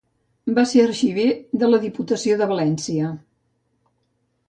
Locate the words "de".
1.65-1.71, 2.43-2.51